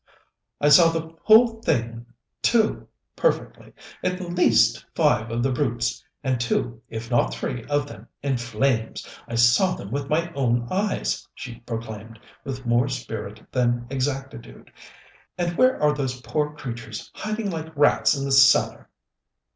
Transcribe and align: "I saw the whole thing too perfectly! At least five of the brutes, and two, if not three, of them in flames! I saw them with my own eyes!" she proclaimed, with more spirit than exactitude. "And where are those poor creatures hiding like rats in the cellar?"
"I 0.59 0.69
saw 0.69 0.89
the 0.89 1.15
whole 1.21 1.61
thing 1.61 2.07
too 2.41 2.87
perfectly! 3.15 3.71
At 4.03 4.19
least 4.19 4.83
five 4.95 5.29
of 5.29 5.43
the 5.43 5.51
brutes, 5.51 6.03
and 6.23 6.39
two, 6.41 6.81
if 6.89 7.11
not 7.11 7.35
three, 7.35 7.65
of 7.65 7.87
them 7.87 8.07
in 8.23 8.37
flames! 8.37 9.07
I 9.27 9.35
saw 9.35 9.75
them 9.75 9.91
with 9.91 10.09
my 10.09 10.33
own 10.33 10.67
eyes!" 10.71 11.27
she 11.35 11.59
proclaimed, 11.59 12.19
with 12.43 12.65
more 12.65 12.87
spirit 12.87 13.43
than 13.51 13.85
exactitude. 13.91 14.71
"And 15.37 15.55
where 15.55 15.79
are 15.79 15.93
those 15.93 16.19
poor 16.21 16.55
creatures 16.55 17.11
hiding 17.13 17.51
like 17.51 17.71
rats 17.77 18.17
in 18.17 18.25
the 18.25 18.31
cellar?" 18.31 18.89